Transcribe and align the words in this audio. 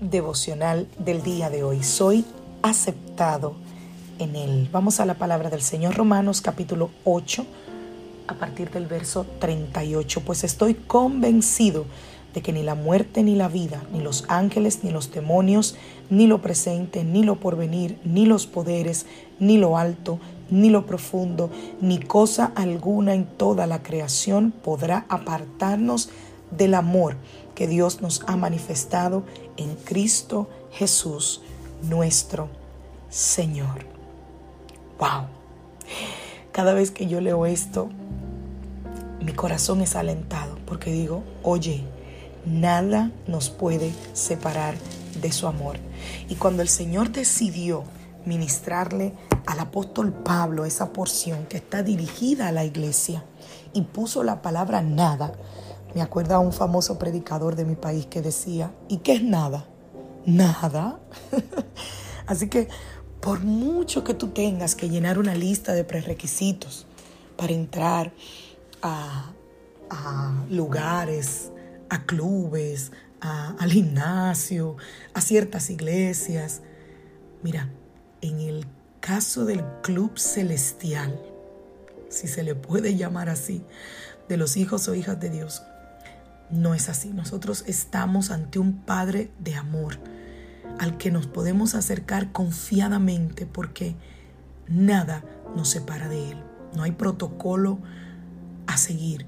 Devocional 0.00 0.88
del 0.98 1.22
día 1.22 1.48
de 1.48 1.64
hoy. 1.64 1.82
Soy 1.82 2.26
aceptado 2.60 3.54
en 4.18 4.36
Él. 4.36 4.68
Vamos 4.70 5.00
a 5.00 5.06
la 5.06 5.14
palabra 5.14 5.48
del 5.48 5.62
Señor 5.62 5.94
Romanos 5.94 6.42
capítulo 6.42 6.90
8 7.04 7.46
a 8.26 8.34
partir 8.34 8.70
del 8.70 8.84
verso 8.84 9.24
38. 9.38 10.20
Pues 10.20 10.44
estoy 10.44 10.74
convencido 10.74 11.86
de 12.34 12.42
que 12.42 12.52
ni 12.52 12.62
la 12.62 12.74
muerte 12.74 13.22
ni 13.22 13.36
la 13.36 13.48
vida, 13.48 13.84
ni 13.90 14.02
los 14.02 14.26
ángeles, 14.28 14.84
ni 14.84 14.90
los 14.90 15.12
demonios, 15.12 15.76
ni 16.10 16.26
lo 16.26 16.42
presente, 16.42 17.02
ni 17.02 17.22
lo 17.24 17.40
porvenir, 17.40 17.98
ni 18.04 18.26
los 18.26 18.46
poderes, 18.46 19.06
ni 19.40 19.56
lo 19.56 19.78
alto, 19.78 20.18
ni 20.50 20.68
lo 20.68 20.84
profundo, 20.84 21.48
ni 21.80 22.00
cosa 22.00 22.52
alguna 22.54 23.14
en 23.14 23.24
toda 23.24 23.66
la 23.66 23.82
creación 23.82 24.52
podrá 24.62 25.06
apartarnos 25.08 26.10
del 26.50 26.74
amor 26.74 27.16
que 27.54 27.66
Dios 27.66 28.00
nos 28.00 28.22
ha 28.26 28.36
manifestado 28.36 29.24
en 29.56 29.74
Cristo 29.76 30.48
Jesús, 30.72 31.42
nuestro 31.82 32.48
Señor. 33.08 33.86
Wow. 34.98 35.26
Cada 36.52 36.74
vez 36.74 36.90
que 36.90 37.06
yo 37.06 37.20
leo 37.20 37.46
esto, 37.46 37.88
mi 39.20 39.32
corazón 39.32 39.80
es 39.80 39.96
alentado 39.96 40.56
porque 40.66 40.92
digo, 40.92 41.22
oye, 41.42 41.84
nada 42.44 43.10
nos 43.26 43.50
puede 43.50 43.92
separar 44.12 44.74
de 45.20 45.32
su 45.32 45.46
amor. 45.46 45.78
Y 46.28 46.36
cuando 46.36 46.62
el 46.62 46.68
Señor 46.68 47.10
decidió 47.10 47.84
ministrarle 48.24 49.14
al 49.46 49.60
apóstol 49.60 50.12
Pablo 50.12 50.64
esa 50.64 50.92
porción 50.92 51.46
que 51.46 51.56
está 51.58 51.82
dirigida 51.82 52.48
a 52.48 52.52
la 52.52 52.64
iglesia 52.64 53.24
y 53.72 53.82
puso 53.82 54.22
la 54.22 54.42
palabra 54.42 54.82
nada, 54.82 55.32
me 55.96 56.02
acuerda 56.02 56.34
a 56.34 56.40
un 56.40 56.52
famoso 56.52 56.98
predicador 56.98 57.56
de 57.56 57.64
mi 57.64 57.74
país 57.74 58.04
que 58.04 58.20
decía, 58.20 58.70
¿y 58.86 58.98
qué 58.98 59.14
es 59.14 59.22
nada? 59.22 59.66
Nada. 60.26 61.00
Así 62.26 62.50
que 62.50 62.68
por 63.18 63.40
mucho 63.40 64.04
que 64.04 64.12
tú 64.12 64.28
tengas 64.28 64.74
que 64.74 64.90
llenar 64.90 65.18
una 65.18 65.34
lista 65.34 65.72
de 65.72 65.84
prerequisitos 65.84 66.86
para 67.38 67.54
entrar 67.54 68.12
a, 68.82 69.32
lugares, 70.50 71.50
a 71.88 72.04
clubes, 72.04 72.92
al 73.20 73.70
gimnasio, 73.70 74.76
a 75.14 75.22
ciertas 75.22 75.70
iglesias, 75.70 76.60
mira, 77.42 77.70
en 78.20 78.40
el 78.40 78.66
caso 79.00 79.46
del 79.46 79.64
club 79.80 80.18
celestial, 80.18 81.18
si 82.10 82.28
se 82.28 82.42
le 82.42 82.54
puede 82.54 82.96
llamar 82.96 83.30
así, 83.30 83.64
de 84.28 84.36
los 84.36 84.58
hijos 84.58 84.88
o 84.88 84.94
hijas 84.94 85.18
de 85.18 85.30
Dios, 85.30 85.62
no 86.50 86.74
es 86.74 86.88
así. 86.88 87.10
Nosotros 87.10 87.64
estamos 87.66 88.30
ante 88.30 88.58
un 88.58 88.74
Padre 88.74 89.30
de 89.38 89.54
amor 89.54 89.98
al 90.78 90.98
que 90.98 91.10
nos 91.10 91.26
podemos 91.26 91.74
acercar 91.74 92.32
confiadamente 92.32 93.46
porque 93.46 93.96
nada 94.68 95.24
nos 95.54 95.68
separa 95.70 96.08
de 96.08 96.32
Él. 96.32 96.38
No 96.74 96.82
hay 96.82 96.92
protocolo 96.92 97.78
a 98.66 98.76
seguir, 98.76 99.26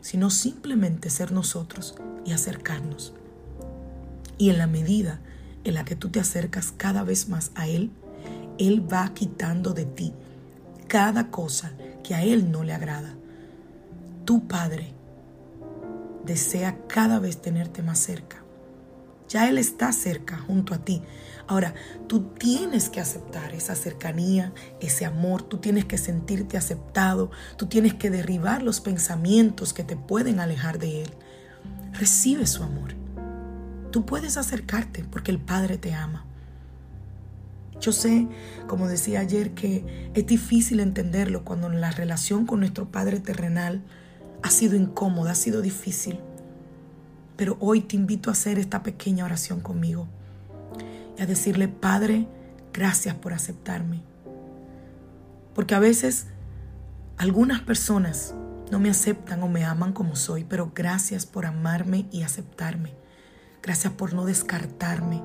sino 0.00 0.30
simplemente 0.30 1.10
ser 1.10 1.32
nosotros 1.32 1.94
y 2.24 2.32
acercarnos. 2.32 3.14
Y 4.38 4.50
en 4.50 4.58
la 4.58 4.66
medida 4.66 5.20
en 5.64 5.74
la 5.74 5.84
que 5.84 5.94
tú 5.94 6.08
te 6.08 6.20
acercas 6.20 6.72
cada 6.76 7.04
vez 7.04 7.28
más 7.28 7.52
a 7.54 7.68
Él, 7.68 7.90
Él 8.58 8.92
va 8.92 9.12
quitando 9.14 9.72
de 9.72 9.84
ti 9.84 10.12
cada 10.88 11.30
cosa 11.30 11.72
que 12.02 12.14
a 12.14 12.24
Él 12.24 12.50
no 12.50 12.64
le 12.64 12.72
agrada. 12.72 13.14
Tu 14.24 14.46
Padre 14.48 14.92
desea 16.24 16.78
cada 16.88 17.18
vez 17.18 17.40
tenerte 17.40 17.82
más 17.82 17.98
cerca 17.98 18.42
ya 19.32 19.48
Él 19.48 19.56
está 19.56 19.92
cerca 19.92 20.36
junto 20.36 20.74
a 20.74 20.78
ti. 20.78 21.02
Ahora, 21.46 21.74
tú 22.06 22.22
tienes 22.38 22.90
que 22.90 23.00
aceptar 23.00 23.54
esa 23.54 23.74
cercanía, 23.74 24.52
ese 24.80 25.06
amor, 25.06 25.42
tú 25.42 25.56
tienes 25.56 25.86
que 25.86 25.96
sentirte 25.96 26.58
aceptado, 26.58 27.30
tú 27.56 27.66
tienes 27.66 27.94
que 27.94 28.10
derribar 28.10 28.62
los 28.62 28.80
pensamientos 28.80 29.72
que 29.72 29.84
te 29.84 29.96
pueden 29.96 30.38
alejar 30.38 30.78
de 30.78 31.02
Él. 31.02 31.10
Recibe 31.92 32.46
su 32.46 32.62
amor. 32.62 32.94
Tú 33.90 34.04
puedes 34.04 34.36
acercarte 34.36 35.04
porque 35.04 35.30
el 35.30 35.38
Padre 35.38 35.78
te 35.78 35.94
ama. 35.94 36.26
Yo 37.80 37.92
sé, 37.92 38.28
como 38.68 38.86
decía 38.86 39.20
ayer, 39.20 39.52
que 39.52 40.10
es 40.14 40.26
difícil 40.26 40.78
entenderlo 40.78 41.42
cuando 41.42 41.68
la 41.70 41.90
relación 41.90 42.46
con 42.46 42.60
nuestro 42.60 42.92
Padre 42.92 43.18
terrenal 43.18 43.82
ha 44.42 44.50
sido 44.50 44.76
incómoda, 44.76 45.32
ha 45.32 45.36
sido 45.36 45.62
difícil. 45.62 46.18
Pero 47.36 47.56
hoy 47.60 47.80
te 47.80 47.96
invito 47.96 48.30
a 48.30 48.32
hacer 48.32 48.58
esta 48.58 48.82
pequeña 48.82 49.24
oración 49.24 49.60
conmigo 49.60 50.06
y 51.16 51.22
a 51.22 51.26
decirle, 51.26 51.68
Padre, 51.68 52.28
gracias 52.72 53.14
por 53.14 53.32
aceptarme. 53.32 54.02
Porque 55.54 55.74
a 55.74 55.78
veces 55.78 56.26
algunas 57.16 57.60
personas 57.60 58.34
no 58.70 58.78
me 58.78 58.90
aceptan 58.90 59.42
o 59.42 59.48
me 59.48 59.64
aman 59.64 59.92
como 59.92 60.16
soy, 60.16 60.44
pero 60.44 60.72
gracias 60.74 61.26
por 61.26 61.46
amarme 61.46 62.06
y 62.10 62.22
aceptarme. 62.22 62.94
Gracias 63.62 63.92
por 63.92 64.12
no 64.14 64.24
descartarme. 64.24 65.22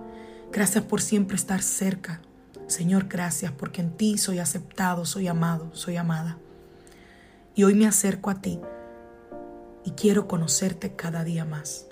Gracias 0.51 0.83
por 0.83 1.01
siempre 1.01 1.35
estar 1.35 1.61
cerca. 1.61 2.21
Señor, 2.67 3.07
gracias 3.07 3.51
porque 3.51 3.81
en 3.81 3.91
ti 3.91 4.17
soy 4.17 4.39
aceptado, 4.39 5.05
soy 5.05 5.27
amado, 5.27 5.69
soy 5.73 5.95
amada. 5.95 6.37
Y 7.55 7.63
hoy 7.63 7.73
me 7.73 7.87
acerco 7.87 8.29
a 8.29 8.41
ti 8.41 8.59
y 9.87 9.91
quiero 9.91 10.27
conocerte 10.27 10.97
cada 10.97 11.23
día 11.23 11.45
más. 11.45 11.85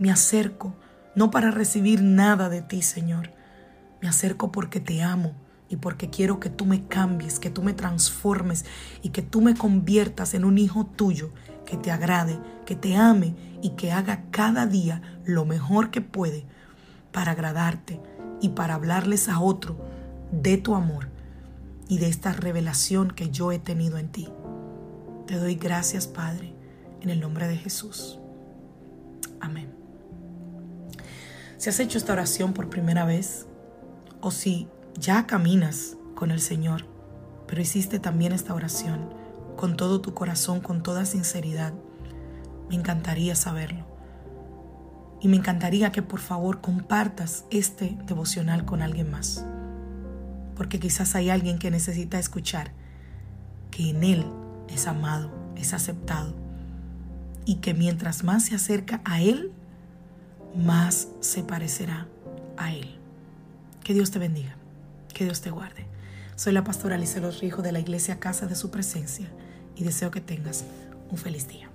Me 0.00 0.10
acerco 0.10 0.74
no 1.14 1.30
para 1.30 1.52
recibir 1.52 2.02
nada 2.02 2.48
de 2.48 2.62
ti, 2.62 2.82
Señor. 2.82 3.30
Me 4.02 4.08
acerco 4.08 4.50
porque 4.50 4.80
te 4.80 5.04
amo 5.04 5.32
y 5.68 5.76
porque 5.76 6.10
quiero 6.10 6.40
que 6.40 6.50
tú 6.50 6.66
me 6.66 6.88
cambies, 6.88 7.38
que 7.38 7.48
tú 7.48 7.62
me 7.62 7.74
transformes 7.74 8.64
y 9.02 9.10
que 9.10 9.22
tú 9.22 9.40
me 9.40 9.54
conviertas 9.54 10.34
en 10.34 10.44
un 10.44 10.58
hijo 10.58 10.84
tuyo 10.84 11.30
que 11.64 11.76
te 11.76 11.92
agrade, 11.92 12.40
que 12.64 12.74
te 12.74 12.96
ame 12.96 13.36
y 13.62 13.70
que 13.76 13.92
haga 13.92 14.24
cada 14.32 14.66
día 14.66 15.00
lo 15.24 15.44
mejor 15.44 15.92
que 15.92 16.00
puede 16.00 16.44
para 17.12 17.30
agradarte 17.30 18.00
y 18.40 18.48
para 18.48 18.74
hablarles 18.74 19.28
a 19.28 19.38
otro 19.38 19.78
de 20.32 20.56
tu 20.56 20.74
amor 20.74 21.08
y 21.88 21.98
de 21.98 22.08
esta 22.08 22.32
revelación 22.32 23.12
que 23.12 23.30
yo 23.30 23.52
he 23.52 23.60
tenido 23.60 23.96
en 23.96 24.08
ti. 24.08 24.28
Te 25.28 25.36
doy 25.36 25.54
gracias, 25.54 26.08
Padre, 26.08 26.55
en 27.00 27.10
el 27.10 27.20
nombre 27.20 27.48
de 27.48 27.56
Jesús. 27.56 28.18
Amén. 29.40 29.74
Si 31.58 31.70
has 31.70 31.80
hecho 31.80 31.98
esta 31.98 32.12
oración 32.12 32.52
por 32.52 32.68
primera 32.68 33.04
vez 33.04 33.46
o 34.20 34.30
si 34.30 34.68
ya 34.98 35.26
caminas 35.26 35.96
con 36.14 36.30
el 36.30 36.40
Señor, 36.40 36.84
pero 37.46 37.62
hiciste 37.62 37.98
también 37.98 38.32
esta 38.32 38.54
oración 38.54 39.14
con 39.56 39.76
todo 39.76 40.00
tu 40.00 40.14
corazón, 40.14 40.60
con 40.60 40.82
toda 40.82 41.06
sinceridad, 41.06 41.72
me 42.68 42.74
encantaría 42.74 43.34
saberlo. 43.34 43.86
Y 45.20 45.28
me 45.28 45.36
encantaría 45.36 45.92
que 45.92 46.02
por 46.02 46.20
favor 46.20 46.60
compartas 46.60 47.44
este 47.50 47.96
devocional 48.06 48.64
con 48.64 48.82
alguien 48.82 49.10
más. 49.10 49.44
Porque 50.56 50.78
quizás 50.78 51.14
hay 51.14 51.30
alguien 51.30 51.58
que 51.58 51.70
necesita 51.70 52.18
escuchar 52.18 52.72
que 53.70 53.90
en 53.90 54.04
Él 54.04 54.26
es 54.68 54.86
amado, 54.86 55.30
es 55.56 55.72
aceptado. 55.72 56.45
Y 57.46 57.56
que 57.56 57.72
mientras 57.72 58.24
más 58.24 58.44
se 58.44 58.54
acerca 58.54 59.00
a 59.06 59.22
Él, 59.22 59.52
más 60.54 61.08
se 61.20 61.42
parecerá 61.42 62.06
a 62.58 62.74
Él. 62.74 62.98
Que 63.82 63.94
Dios 63.94 64.10
te 64.10 64.18
bendiga, 64.18 64.56
que 65.14 65.24
Dios 65.24 65.40
te 65.40 65.50
guarde. 65.50 65.86
Soy 66.34 66.52
la 66.52 66.64
pastora 66.64 66.96
Alicia 66.96 67.22
Los 67.22 67.40
Rijo 67.40 67.62
de 67.62 67.72
la 67.72 67.78
Iglesia 67.78 68.20
Casa 68.20 68.46
de 68.46 68.54
Su 68.56 68.70
Presencia 68.70 69.28
y 69.74 69.84
deseo 69.84 70.10
que 70.10 70.20
tengas 70.20 70.64
un 71.10 71.16
feliz 71.16 71.48
día. 71.48 71.70